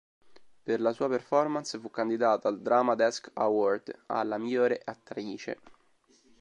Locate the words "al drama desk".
2.47-3.29